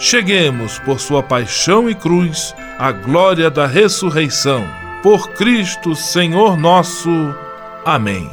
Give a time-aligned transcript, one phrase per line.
[0.00, 4.66] cheguemos, por sua paixão e cruz, à glória da ressurreição.
[5.02, 7.10] Por Cristo, Senhor nosso.
[7.84, 8.28] Amém.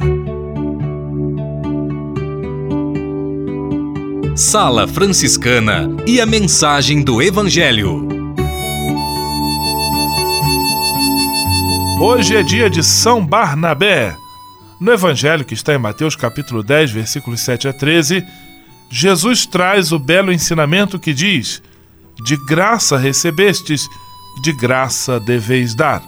[4.34, 8.08] Sala Franciscana e a mensagem do Evangelho.
[12.00, 14.16] Hoje é dia de São Barnabé.
[14.80, 18.24] No Evangelho que está em Mateus capítulo 10, versículos 7 a 13,
[18.90, 21.62] Jesus traz o belo ensinamento que diz:
[22.24, 23.88] De graça recebestes,
[24.42, 26.02] de graça deveis dar.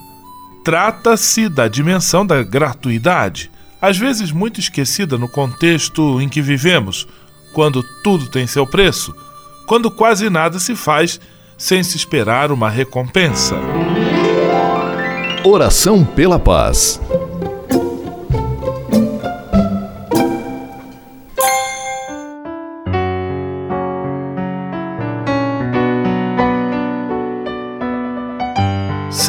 [0.64, 7.06] Trata-se da dimensão da gratuidade, às vezes muito esquecida no contexto em que vivemos,
[7.52, 9.14] quando tudo tem seu preço,
[9.66, 11.20] quando quase nada se faz
[11.56, 13.56] sem se esperar uma recompensa.
[15.44, 17.00] Oração pela paz.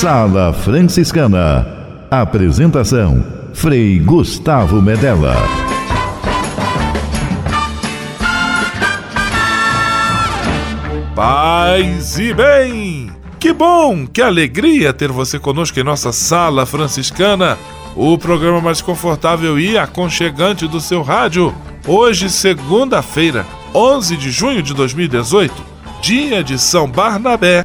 [0.00, 1.66] Sala Franciscana.
[2.10, 3.24] Apresentação:
[3.54, 5.34] Frei Gustavo Medella.
[11.14, 13.10] Paz e bem!
[13.40, 17.56] Que bom, que alegria ter você conosco em nossa sala franciscana,
[17.96, 21.54] o programa mais confortável e aconchegante do seu rádio.
[21.86, 25.54] Hoje, segunda-feira, 11 de junho de 2018,
[26.02, 27.64] dia de São Barnabé,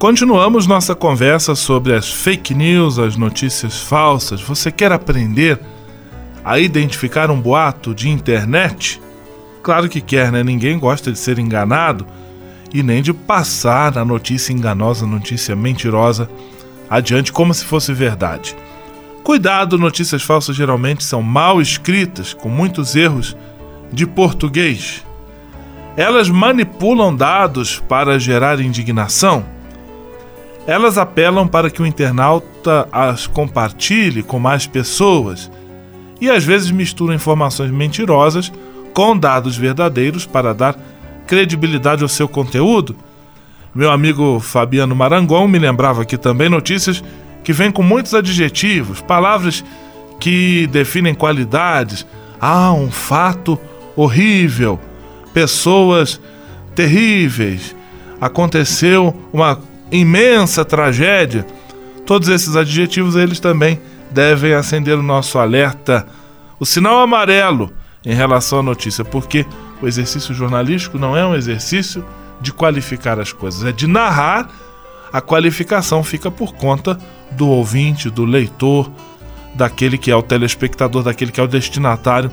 [0.00, 4.40] Continuamos nossa conversa sobre as fake news, as notícias falsas.
[4.40, 5.60] Você quer aprender
[6.42, 8.98] a identificar um boato de internet?
[9.62, 10.42] Claro que quer, né?
[10.42, 12.06] Ninguém gosta de ser enganado
[12.72, 16.30] e nem de passar a notícia enganosa, notícia mentirosa
[16.88, 18.56] adiante como se fosse verdade.
[19.22, 23.36] Cuidado, notícias falsas geralmente são mal escritas, com muitos erros
[23.92, 25.04] de português.
[25.94, 29.59] Elas manipulam dados para gerar indignação
[30.66, 35.50] elas apelam para que o internauta as compartilhe com mais pessoas
[36.20, 38.52] e às vezes misturam informações mentirosas
[38.92, 40.76] com dados verdadeiros para dar
[41.26, 42.94] credibilidade ao seu conteúdo.
[43.74, 47.02] Meu amigo Fabiano Marangon me lembrava aqui também notícias
[47.42, 49.64] que vêm com muitos adjetivos, palavras
[50.18, 52.06] que definem qualidades.
[52.40, 53.58] Ah, um fato
[53.96, 54.78] horrível,
[55.32, 56.20] pessoas
[56.74, 57.74] terríveis,
[58.20, 59.58] aconteceu uma
[59.90, 61.46] imensa tragédia,
[62.06, 66.06] todos esses adjetivos eles também devem acender o nosso alerta,
[66.58, 67.72] o sinal amarelo
[68.04, 69.46] em relação à notícia, porque
[69.80, 72.04] o exercício jornalístico não é um exercício
[72.40, 74.48] de qualificar as coisas, é de narrar.
[75.12, 76.98] A qualificação fica por conta
[77.32, 78.90] do ouvinte, do leitor,
[79.54, 82.30] daquele que é o telespectador, daquele que é o destinatário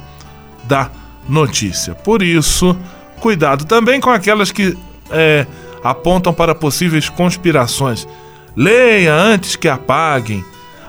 [0.66, 0.90] da
[1.28, 1.96] notícia.
[1.96, 2.78] Por isso,
[3.20, 4.78] cuidado também com aquelas que
[5.10, 5.46] é,
[5.84, 8.08] apontam para possíveis conspirações.
[8.56, 10.44] Leia antes que apaguem.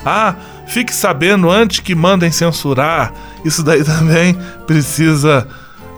[0.05, 0.35] Ah,
[0.67, 3.13] fique sabendo antes que mandem censurar.
[3.45, 4.37] Isso daí também
[4.67, 5.47] precisa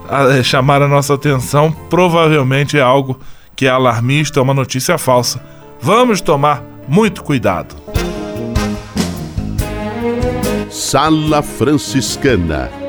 [0.08, 1.70] ah, é, chamar a nossa atenção.
[1.88, 3.18] Provavelmente é algo
[3.54, 5.40] que é alarmista, é uma notícia falsa.
[5.80, 7.74] Vamos tomar muito cuidado.
[10.70, 12.80] Sala Franciscana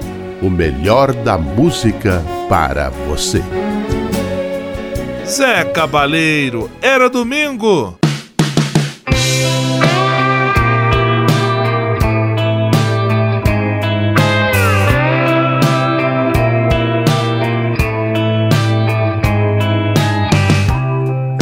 [0.42, 3.44] o melhor da música para você.
[5.32, 7.98] Zé Cabaleiro, era domingo.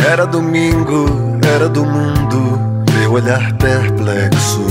[0.07, 1.07] Era domingo,
[1.43, 4.67] era do mundo, meu olhar perplexo.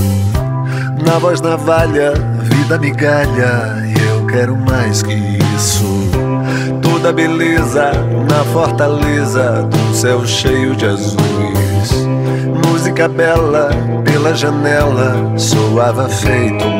[1.05, 2.13] Na voz navalha,
[2.43, 6.18] vida migalha, e eu quero mais que isso
[6.89, 7.91] toda beleza
[8.29, 12.07] na fortaleza do céu cheio de azuis.
[12.65, 13.69] Música bela
[14.03, 16.78] pela janela soava feito um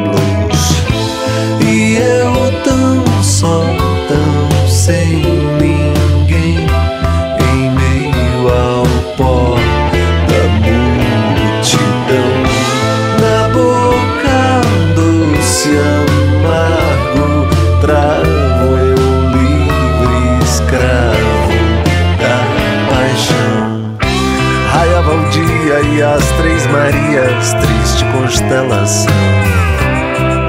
[28.30, 29.12] constelação.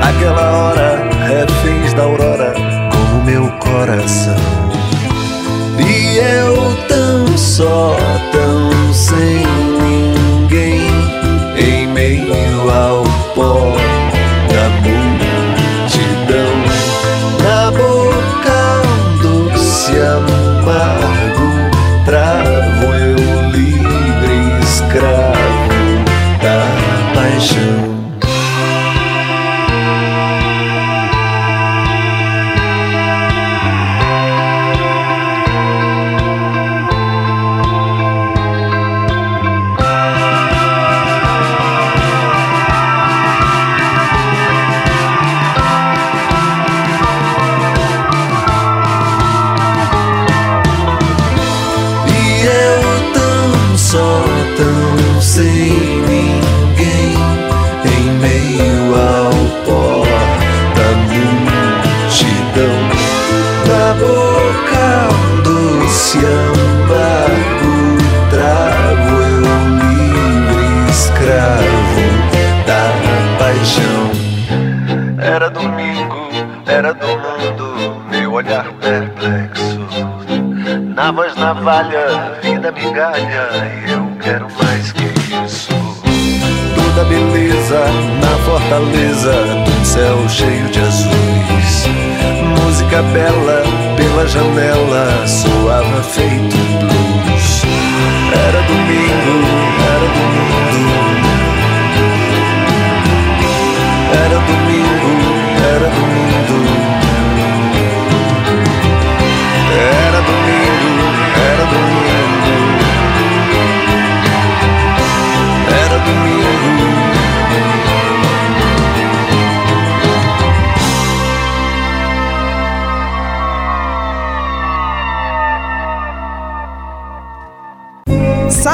[0.03, 2.53] Aquela hora, reféns da aurora,
[2.93, 4.37] como meu coração.
[5.79, 7.97] E eu tão só,
[75.31, 76.29] Era domingo,
[76.67, 79.87] era do mundo, meu olhar perplexo.
[80.93, 83.49] Na voz navalha, vida migalha,
[83.89, 85.05] eu quero mais que
[85.47, 85.73] isso.
[86.75, 87.79] Toda beleza
[88.21, 89.33] na fortaleza
[89.65, 91.87] do céu cheio de azuis.
[92.65, 93.63] Música bela
[93.97, 97.63] pela janela soava feito blues.
[98.49, 99.47] Era domingo,
[99.95, 100.61] era domingo.
[104.13, 104.70] Era domingo,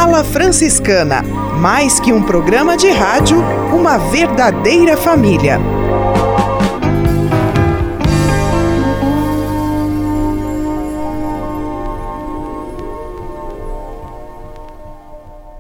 [0.07, 1.21] Sala Franciscana,
[1.61, 3.39] mais que um programa de rádio,
[3.75, 5.59] uma verdadeira família.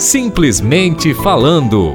[0.00, 1.94] Simplesmente falando.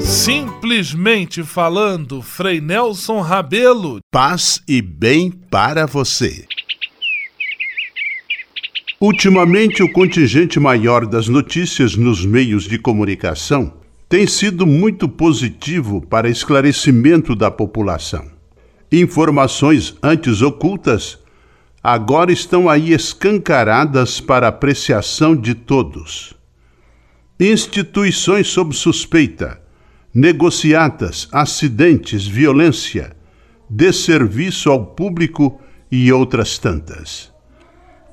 [0.00, 3.98] Simplesmente falando, Frei Nelson Rabelo.
[4.10, 6.46] Paz e bem para você.
[8.98, 13.74] Ultimamente, o contingente maior das notícias nos meios de comunicação
[14.08, 18.24] tem sido muito positivo para esclarecimento da população.
[18.90, 21.18] Informações antes ocultas
[21.88, 26.34] agora estão aí escancaradas para apreciação de todos.
[27.38, 29.60] Instituições sob suspeita,
[30.12, 33.16] negociatas, acidentes, violência,
[33.70, 37.32] desserviço ao público e outras tantas.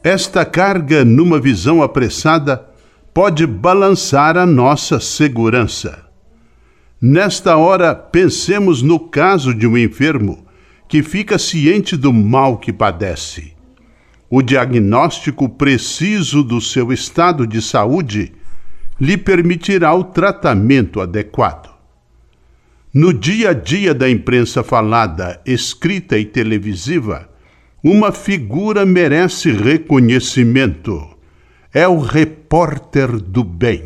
[0.04, 2.64] Esta carga, numa visão apressada,
[3.12, 6.06] pode balançar a nossa segurança.
[7.02, 10.46] Nesta hora, pensemos no caso de um enfermo
[10.88, 13.53] que fica ciente do mal que padece.
[14.36, 18.34] O diagnóstico preciso do seu estado de saúde
[19.00, 21.70] lhe permitirá o tratamento adequado.
[22.92, 27.30] No dia a dia da imprensa falada, escrita e televisiva,
[27.84, 31.16] uma figura merece reconhecimento
[31.72, 33.84] é o repórter do bem.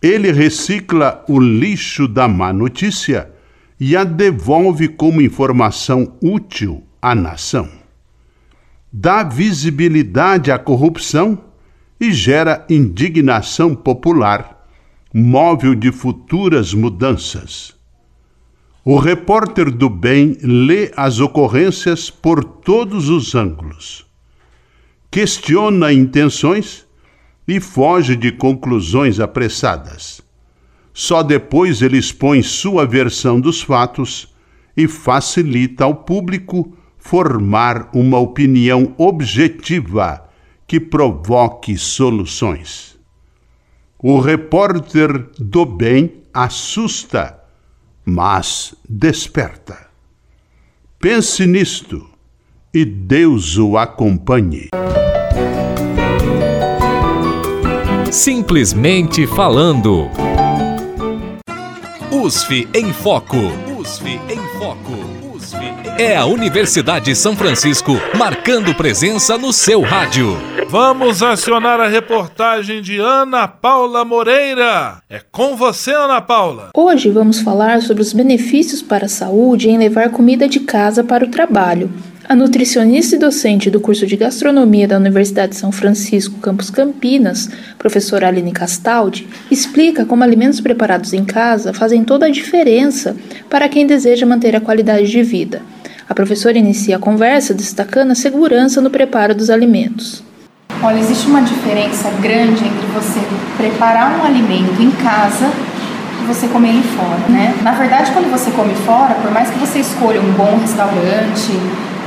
[0.00, 3.30] Ele recicla o lixo da má notícia
[3.78, 7.77] e a devolve como informação útil à nação.
[8.92, 11.38] Dá visibilidade à corrupção
[12.00, 14.66] e gera indignação popular,
[15.12, 17.74] móvel de futuras mudanças.
[18.84, 24.08] O repórter do bem lê as ocorrências por todos os ângulos
[25.10, 26.86] questiona intenções
[27.46, 30.20] e foge de conclusões apressadas.
[30.92, 34.34] Só depois ele expõe sua versão dos fatos
[34.76, 36.76] e facilita ao público
[37.08, 40.28] formar uma opinião objetiva
[40.66, 42.98] que provoque soluções.
[43.98, 47.38] O repórter do bem assusta,
[48.04, 49.88] mas desperta.
[51.00, 52.06] Pense nisto
[52.74, 54.68] e Deus o acompanhe.
[58.12, 60.10] Simplesmente falando.
[62.12, 63.38] USF em Foco.
[63.80, 65.27] USF em Foco.
[65.98, 70.36] É a Universidade São Francisco marcando presença no seu rádio.
[70.68, 75.02] Vamos acionar a reportagem de Ana Paula Moreira.
[75.08, 76.70] É com você, Ana Paula.
[76.74, 81.24] Hoje vamos falar sobre os benefícios para a saúde em levar comida de casa para
[81.24, 81.90] o trabalho.
[82.28, 87.48] A nutricionista e docente do curso de gastronomia da Universidade de São Francisco, campus Campinas,
[87.78, 93.16] professora Aline Castaldi, explica como alimentos preparados em casa fazem toda a diferença
[93.48, 95.62] para quem deseja manter a qualidade de vida.
[96.06, 100.22] A professora inicia a conversa destacando a segurança no preparo dos alimentos.
[100.82, 103.20] Olha, existe uma diferença grande entre você
[103.56, 105.50] preparar um alimento em casa
[106.22, 107.54] e você comer ele fora, né?
[107.62, 111.52] Na verdade, quando você come fora, por mais que você escolha um bom restaurante,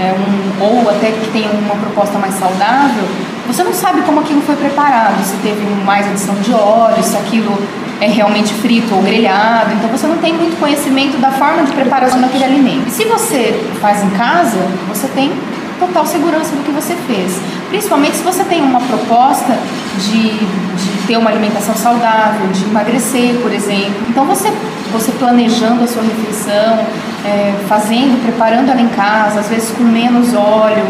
[0.01, 3.05] é, um, ou até que tenha uma proposta mais saudável,
[3.45, 7.55] você não sabe como aquilo foi preparado, se teve mais adição de óleo, se aquilo
[7.99, 12.19] é realmente frito ou grelhado, então você não tem muito conhecimento da forma de preparação
[12.19, 12.87] daquele alimento.
[12.87, 14.57] E se você faz em casa,
[14.89, 15.31] você tem
[15.79, 17.39] total segurança do que você fez.
[17.71, 19.57] Principalmente se você tem uma proposta
[19.97, 23.95] de, de ter uma alimentação saudável, de emagrecer, por exemplo.
[24.09, 24.51] Então você,
[24.91, 26.85] você planejando a sua refeição,
[27.23, 30.83] é, fazendo, preparando ela em casa, às vezes com menos óleo,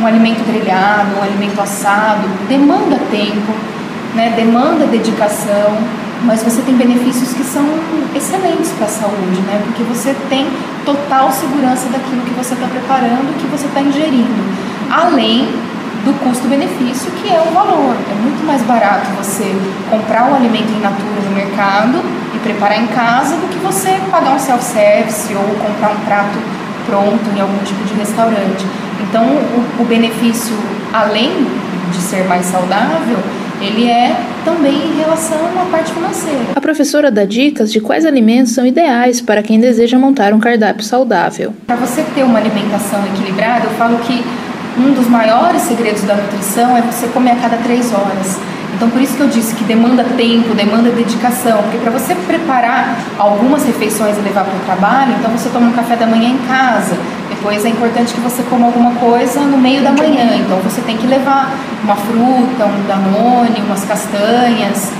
[0.00, 3.52] um alimento grelhado, um alimento assado, demanda tempo,
[4.14, 5.76] né, demanda dedicação
[6.22, 7.64] mas você tem benefícios que são
[8.14, 9.62] excelentes para a saúde, né?
[9.64, 10.48] Porque você tem
[10.84, 14.42] total segurança daquilo que você está preparando, que você está ingerindo,
[14.90, 15.48] além
[16.08, 17.94] do custo-benefício, que é o valor.
[17.94, 19.44] É muito mais barato você
[19.90, 22.00] comprar o alimento in natura no mercado
[22.34, 26.38] e preparar em casa do que você pagar um self-service ou comprar um prato
[26.86, 28.64] pronto em algum tipo de restaurante.
[29.02, 30.56] Então, o, o benefício,
[30.92, 31.46] além
[31.92, 33.18] de ser mais saudável,
[33.60, 36.52] ele é também em relação à parte financeira.
[36.54, 40.84] A professora dá dicas de quais alimentos são ideais para quem deseja montar um cardápio
[40.84, 41.52] saudável.
[41.66, 44.24] Para você ter uma alimentação equilibrada, eu falo que
[44.78, 48.38] um dos maiores segredos da nutrição é você comer a cada três horas.
[48.74, 52.96] Então, por isso que eu disse que demanda tempo, demanda dedicação, porque para você preparar
[53.18, 56.38] algumas refeições e levar para o trabalho, então você toma um café da manhã em
[56.46, 56.96] casa,
[57.28, 60.96] depois é importante que você coma alguma coisa no meio da manhã, então você tem
[60.96, 64.92] que levar uma fruta, um danone, umas castanhas,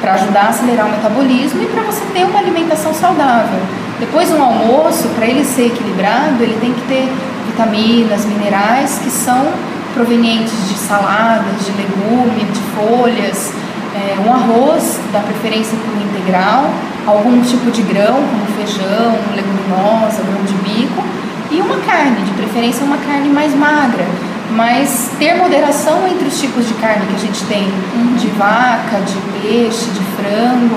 [0.00, 3.60] para ajudar a acelerar o metabolismo e para você ter uma alimentação saudável.
[3.98, 7.08] Depois, um almoço, para ele ser equilibrado, ele tem que ter
[7.46, 9.46] vitaminas, minerais que são
[9.94, 13.52] provenientes de saladas, de legume, de folhas,
[13.94, 16.70] é, um arroz, da preferência com integral,
[17.06, 21.02] algum tipo de grão, como feijão, leguminosa, grão de bico,
[21.50, 24.04] e uma carne, de preferência uma carne mais magra,
[24.50, 28.16] mas ter moderação entre os tipos de carne que a gente tem, uhum.
[28.16, 30.76] de vaca, de peixe, de frango,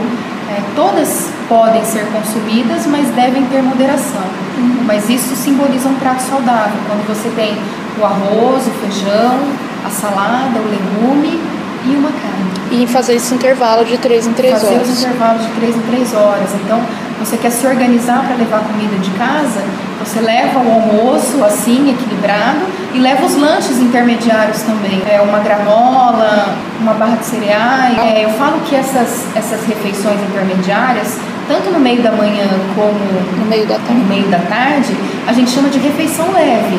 [0.49, 4.21] é, todas podem ser consumidas, mas devem ter moderação.
[4.57, 4.83] Uhum.
[4.85, 7.57] Mas isso simboliza um prato saudável, quando você tem
[7.99, 9.39] o arroz, o feijão,
[9.85, 11.41] a salada, o legume
[11.85, 12.83] e uma carne.
[12.83, 14.77] E fazer esse intervalo de 3 em 3 horas.
[14.77, 16.49] Fazer esse intervalo de 3 em 3 horas.
[16.63, 16.81] Então,
[17.19, 19.61] você quer se organizar para levar comida de casa,
[19.99, 22.59] você leva o almoço assim, equilibrado,
[22.93, 25.01] e leva os lanches intermediários também.
[25.07, 27.97] É uma granola, uma barra de cereais.
[27.97, 31.17] É, eu falo que essas, essas refeições intermediárias,
[31.49, 32.93] tanto no meio da manhã como
[33.39, 34.95] no meio da tarde, no meio da tarde
[35.27, 36.77] a gente chama de refeição leve.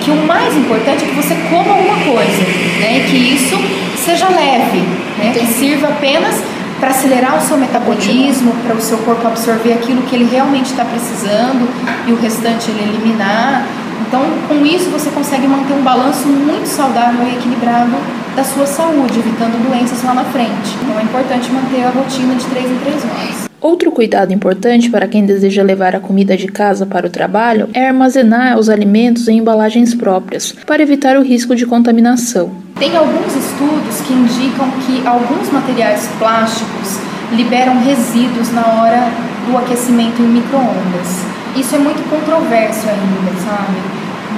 [0.00, 2.42] Que o mais importante é que você coma alguma coisa,
[2.80, 2.98] né?
[2.98, 3.56] E que isso
[3.96, 4.78] seja leve,
[5.18, 5.32] né?
[5.32, 6.40] Que sirva apenas
[6.78, 10.84] para acelerar o seu metabolismo, para o seu corpo absorver aquilo que ele realmente está
[10.84, 11.68] precisando
[12.06, 13.64] e o restante ele eliminar.
[14.08, 17.96] Então, com isso, você consegue manter um balanço muito saudável e equilibrado
[18.34, 20.76] da sua saúde, evitando doenças lá na frente.
[20.82, 23.51] Então, é importante manter a rotina de 3 em 3 horas.
[23.62, 27.86] Outro cuidado importante para quem deseja levar a comida de casa para o trabalho é
[27.86, 32.50] armazenar os alimentos em embalagens próprias, para evitar o risco de contaminação.
[32.76, 36.98] Tem alguns estudos que indicam que alguns materiais plásticos
[37.30, 39.08] liberam resíduos na hora
[39.46, 41.22] do aquecimento em microondas.
[41.54, 43.78] Isso é muito controverso ainda, sabe?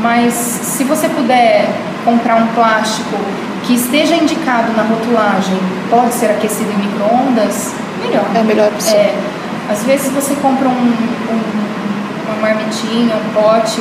[0.02, 1.66] Mas se você puder
[2.04, 3.16] comprar um plástico
[3.62, 5.56] que esteja indicado na rotulagem,
[5.88, 7.72] pode ser aquecido em microondas,
[8.05, 8.25] melhor.
[8.35, 8.95] É a melhor opção.
[8.95, 9.14] É,
[9.69, 11.40] às vezes você compra um, um,
[12.27, 13.81] uma marmitinha, um pote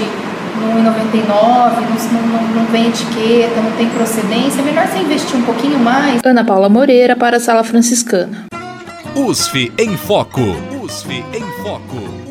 [0.56, 1.82] no 99,
[2.12, 6.22] não, não, não vem etiqueta, não tem procedência, é melhor você investir um pouquinho mais.
[6.24, 8.46] Ana Paula Moreira para a Sala Franciscana.
[9.16, 10.42] USF em Foco.
[10.84, 12.24] USF em Foco.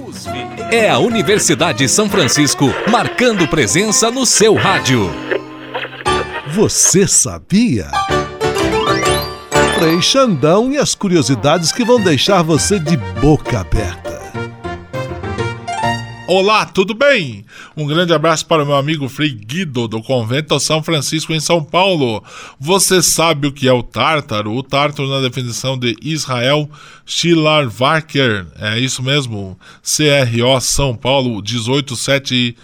[0.71, 5.11] É a Universidade São Francisco marcando presença no seu rádio.
[6.47, 7.91] Você sabia?
[9.83, 14.12] Frei Xandão e as curiosidades que vão deixar você de boca aberta.
[16.29, 17.45] Olá, tudo bem?
[17.77, 21.64] Um grande abraço para o meu amigo Frei Guido, do Convento São Francisco, em São
[21.64, 22.23] Paulo.
[22.61, 24.53] Você sabe o que é o Tártaro?
[24.53, 26.71] O Tártaro, na definição de Israel
[27.05, 32.57] Schillerwacker, é isso mesmo, CRO São Paulo, 187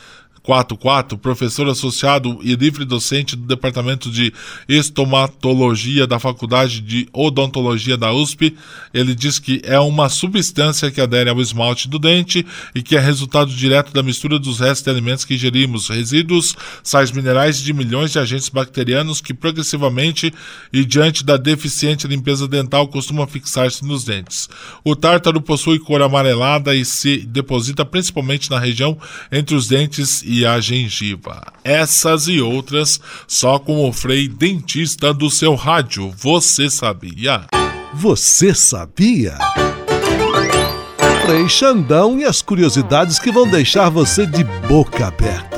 [0.48, 4.32] 44, professor associado e livre docente do Departamento de
[4.66, 8.56] Estomatologia da Faculdade de Odontologia da USP.
[8.94, 12.98] Ele diz que é uma substância que adere ao esmalte do dente e que é
[12.98, 18.12] resultado direto da mistura dos restos de alimentos que ingerimos, resíduos, sais minerais de milhões
[18.12, 20.32] de agentes bacterianos que progressivamente
[20.72, 24.48] e diante da deficiente limpeza dental costumam fixar-se nos dentes.
[24.82, 28.96] O tártaro possui cor amarelada e se deposita principalmente na região
[29.30, 31.42] entre os dentes e e a gengiva.
[31.64, 36.12] Essas e outras só com o Frei Dentista do seu rádio.
[36.16, 37.46] Você sabia?
[37.94, 39.37] Você sabia?
[41.27, 45.58] Frei Xandão e as curiosidades que vão deixar você de boca aberta.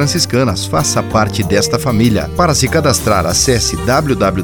[0.00, 0.64] franciscanas.
[0.64, 2.30] Faça parte desta família.
[2.34, 4.34] Para se cadastrar, acesse www.pvf.com.br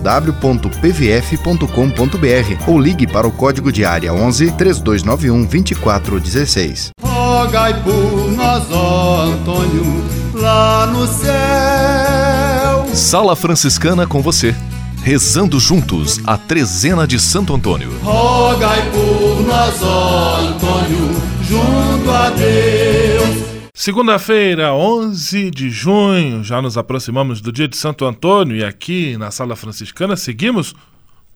[2.71, 6.91] ou ligue para o código de área 11 3291 2416.
[7.03, 12.87] Rogai por nós, ó Antônio, lá no céu.
[12.95, 14.55] Sala Franciscana com você
[15.03, 17.97] rezando juntos a trezena de Santo Antônio.
[18.03, 21.17] Rogai por nós, ó Antônio,
[21.49, 23.56] junto a Deus.
[23.79, 29.31] Segunda-feira, 11 de junho, já nos aproximamos do dia de Santo Antônio e aqui na
[29.31, 30.75] Sala Franciscana seguimos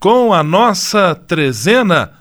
[0.01, 2.13] com a nossa trezena.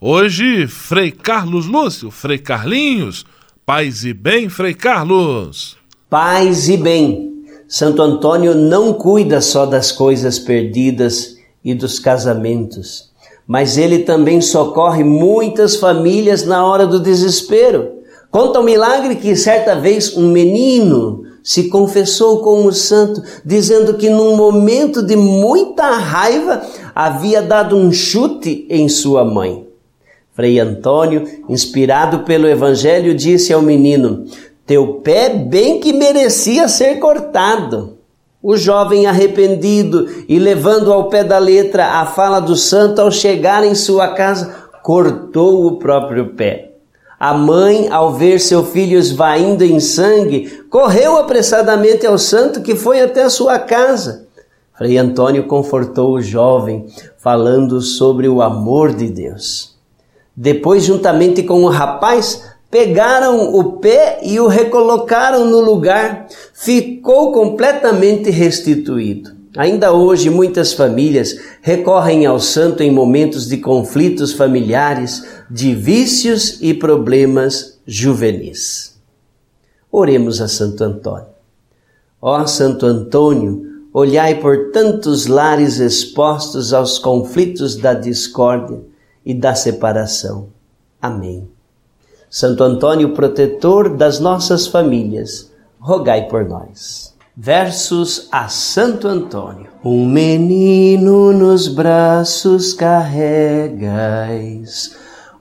[0.00, 3.26] Hoje, Frei Carlos Lúcio, Frei Carlinhos,
[3.66, 5.76] paz e bem, Frei Carlos.
[6.08, 7.44] Paz e bem.
[7.66, 13.10] Santo Antônio não cuida só das coisas perdidas e dos casamentos,
[13.44, 17.95] mas ele também socorre muitas famílias na hora do desespero.
[18.36, 24.10] Conta o milagre que certa vez um menino se confessou com o santo, dizendo que
[24.10, 26.60] num momento de muita raiva
[26.94, 29.66] havia dado um chute em sua mãe.
[30.34, 34.26] Frei Antônio, inspirado pelo evangelho, disse ao menino:
[34.66, 37.96] Teu pé bem que merecia ser cortado.
[38.42, 43.64] O jovem arrependido e levando ao pé da letra a fala do santo ao chegar
[43.64, 46.75] em sua casa, cortou o próprio pé.
[47.18, 53.00] A mãe, ao ver seu filho esvaindo em sangue, correu apressadamente ao santo que foi
[53.00, 54.26] até sua casa.
[54.76, 59.74] Frei Antônio confortou o jovem, falando sobre o amor de Deus.
[60.36, 66.26] Depois, juntamente com o rapaz, pegaram o pé e o recolocaram no lugar.
[66.52, 69.35] Ficou completamente restituído.
[69.56, 76.74] Ainda hoje, muitas famílias recorrem ao santo em momentos de conflitos familiares, de vícios e
[76.74, 78.96] problemas juvenis.
[79.90, 81.28] Oremos a Santo Antônio.
[82.20, 83.64] Ó Santo Antônio,
[83.94, 88.80] olhai por tantos lares expostos aos conflitos da discórdia
[89.24, 90.48] e da separação.
[91.00, 91.48] Amém.
[92.28, 97.15] Santo Antônio, protetor das nossas famílias, rogai por nós.
[97.38, 99.66] Versos a Santo Antônio.
[99.84, 104.16] Um menino nos braços carregais,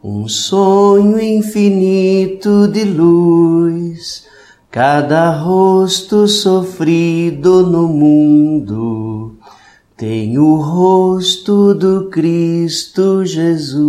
[0.04, 4.26] um sonho infinito de luz,
[4.70, 9.38] cada rosto sofrido no mundo
[9.96, 13.86] tem o rosto do Cristo Jesus.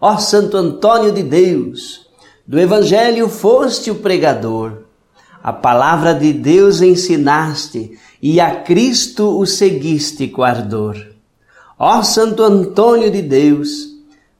[0.00, 2.08] Ó Santo Antônio de Deus,
[2.44, 4.83] do Evangelho foste o pregador
[5.44, 10.96] a palavra de Deus ensinaste e a Cristo o seguiste com ardor.
[11.78, 13.90] Ó Santo Antônio de Deus,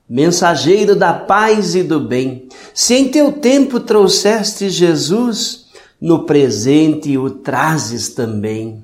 [0.09, 5.67] mensageiro da paz e do bem, se em teu tempo trouxeste Jesus,
[6.01, 8.83] no presente o trazes também.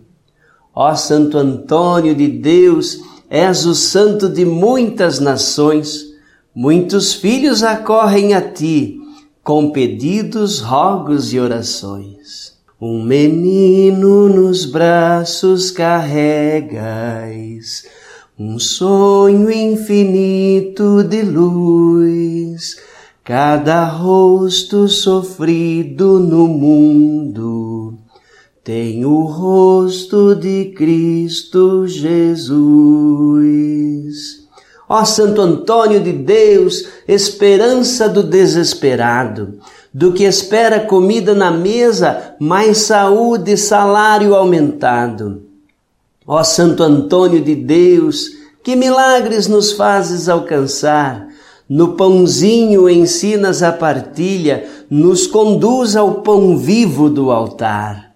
[0.76, 3.00] Ó Santo Antônio de Deus,
[3.32, 6.14] és o santo de muitas nações,
[6.54, 9.01] muitos filhos acorrem a ti
[9.44, 12.54] com pedidos, rogos e orações.
[12.80, 16.80] Um menino nos braços carregas,
[18.38, 22.78] um sonho infinito de luz,
[23.24, 27.62] cada rosto sofrido no mundo
[28.64, 32.52] tem o rosto de Cristo Jesus.
[34.94, 39.58] Ó Santo Antônio de Deus, esperança do desesperado,
[39.94, 45.44] do que espera comida na mesa, mais saúde e salário aumentado.
[46.28, 51.26] Ó Santo Antônio de Deus, que milagres nos fazes alcançar.
[51.70, 58.12] No pãozinho ensinas a partilha, nos conduz ao pão vivo do altar.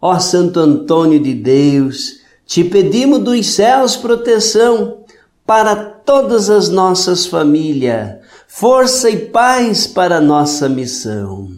[0.00, 4.98] Ó Santo Antônio de Deus, te pedimos dos céus proteção
[5.44, 11.48] para todas as nossas famílias, força e paz para nossa missão.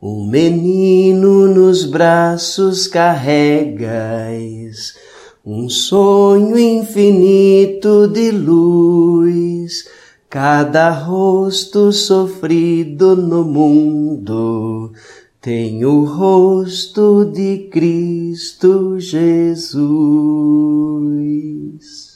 [0.00, 3.84] O menino nos braços carregas,
[5.44, 9.86] um sonho infinito de luz,
[10.28, 14.92] cada rosto sofrido no mundo
[15.40, 19.70] tem o rosto de Cristo Jesus.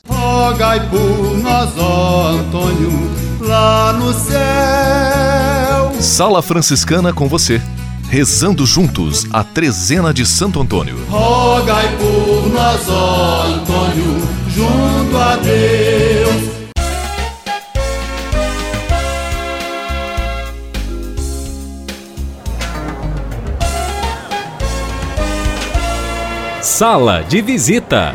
[0.08, 5.92] Rogai por nós, ó Antônio, lá no céu.
[6.00, 7.60] Sala Franciscana com você
[8.14, 10.96] rezando juntos a trezena de Santo Antônio.
[11.10, 16.54] Rogai por nós, ó Antônio, junto a Deus.
[26.60, 28.14] Sala de visita.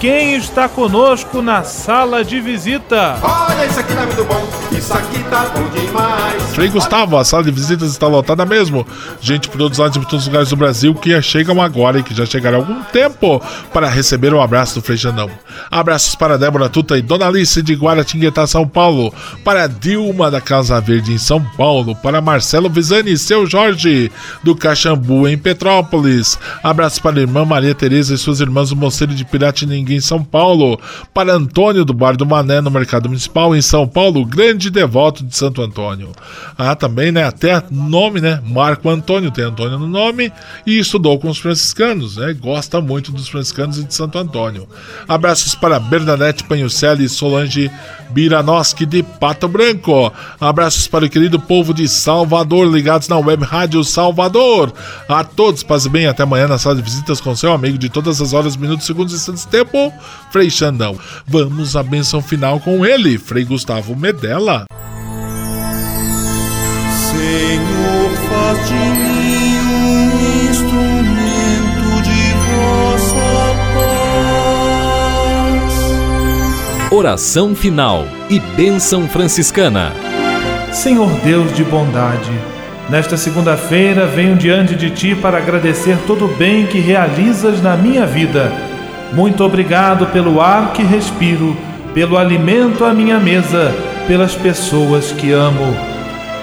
[0.00, 3.18] quem está conosco na sala de visita?
[3.22, 6.42] Olha, isso aqui tá muito bom, isso aqui tá bom demais.
[6.54, 8.86] Frei Gustavo, a sala de visitas está lotada mesmo.
[9.20, 12.02] Gente por todos os lados de todos os lugares do Brasil que chegam agora e
[12.02, 13.42] que já chegaram há algum tempo
[13.74, 15.30] para receber o abraço do Frei Xandão.
[15.70, 19.12] Abraços para Débora Tuta e Dona Alice de Guaratinguetá, São Paulo.
[19.44, 21.94] Para Dilma da Casa Verde em São Paulo.
[21.94, 24.10] Para Marcelo Visani e seu Jorge
[24.42, 26.38] do Caxambu em Petrópolis.
[26.62, 29.26] Abraços para a irmã Maria Tereza e suas irmãs do Mosteiro de
[29.94, 30.78] Em São Paulo.
[31.12, 35.36] Para Antônio do Bar do Mané no Mercado Municipal em São Paulo, grande devoto de
[35.36, 36.12] Santo Antônio.
[36.56, 37.24] Ah, também, né?
[37.24, 38.40] Até nome, né?
[38.44, 40.32] Marco Antônio tem Antônio no nome
[40.66, 42.34] e estudou com os franciscanos, né?
[42.34, 44.68] Gosta muito dos franciscanos e de Santo Antônio.
[45.08, 47.70] Abraços para Bernadette Panhucelli e Solange
[48.10, 50.12] Biranoski de Pato Branco.
[50.40, 54.72] Abraços para o querido povo de Salvador, ligados na web Rádio Salvador.
[55.08, 57.88] A todos, paz e bem, até amanhã na sala de visitas com seu amigo de
[57.88, 59.79] todas as horas, minutos, segundos e instantes tempo,
[60.30, 60.98] Frei Xandão.
[61.26, 64.64] Vamos à benção final com ele, Frei Gustavo Medella.
[67.10, 73.30] Senhor, faz de mim um instrumento de vossa
[75.44, 76.92] paz.
[76.92, 79.92] Oração final e bênção franciscana.
[80.72, 82.30] Senhor Deus de bondade,
[82.88, 88.06] nesta segunda-feira venho diante de Ti para agradecer todo o bem que realizas na minha
[88.06, 88.69] vida.
[89.12, 91.56] Muito obrigado pelo ar que respiro,
[91.92, 93.74] pelo alimento à minha mesa,
[94.06, 95.76] pelas pessoas que amo.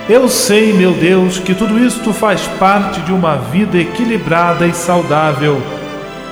[0.10, 5.62] Eu sei, meu Deus, que tudo isto faz parte de uma vida equilibrada e saudável.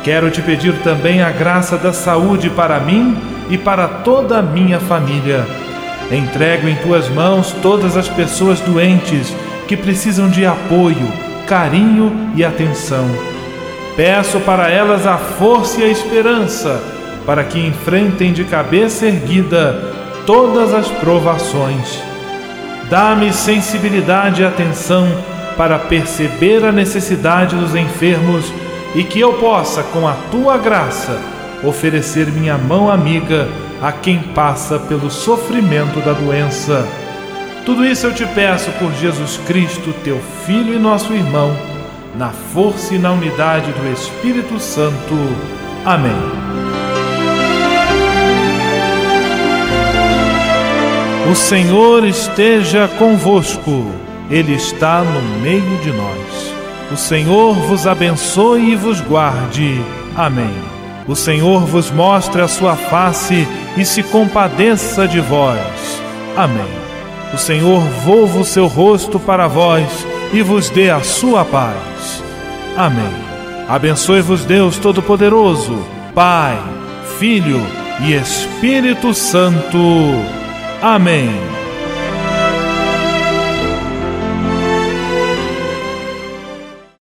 [0.03, 3.17] Quero te pedir também a graça da saúde para mim
[3.49, 5.45] e para toda a minha família.
[6.11, 9.33] Entrego em tuas mãos todas as pessoas doentes
[9.67, 11.11] que precisam de apoio,
[11.47, 13.34] carinho e atenção.
[13.95, 16.81] Peço para elas a força e a esperança
[17.25, 19.93] para que enfrentem de cabeça erguida
[20.25, 22.01] todas as provações.
[22.89, 25.07] Dá-me sensibilidade e atenção
[25.57, 28.53] para perceber a necessidade dos enfermos
[28.93, 31.19] e que eu possa, com a tua graça,
[31.63, 33.47] oferecer minha mão amiga
[33.81, 36.85] a quem passa pelo sofrimento da doença.
[37.65, 41.55] Tudo isso eu te peço por Jesus Cristo, teu Filho e nosso irmão,
[42.17, 45.15] na força e na unidade do Espírito Santo.
[45.85, 46.11] Amém.
[51.29, 53.91] O Senhor esteja convosco,
[54.29, 56.53] Ele está no meio de nós.
[56.91, 59.81] O Senhor vos abençoe e vos guarde.
[60.15, 60.53] Amém.
[61.07, 66.01] O Senhor vos mostre a sua face e se compadeça de vós.
[66.37, 66.85] Amém.
[67.33, 71.94] O Senhor volva o seu rosto para vós e vos dê a sua paz.
[72.77, 73.09] Amém.
[73.67, 75.77] Abençoe-vos Deus Todo-Poderoso,
[76.13, 76.57] Pai,
[77.17, 77.59] Filho
[78.01, 79.77] e Espírito Santo.
[80.81, 81.64] Amém.